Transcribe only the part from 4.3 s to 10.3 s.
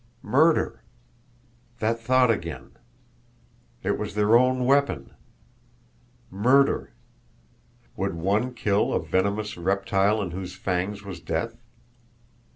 own weapon! Murder! Would one kill a venomous reptile